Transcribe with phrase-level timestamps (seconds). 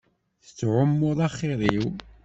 [0.43, 1.85] Tettɛummuḍ axiṛ-iw.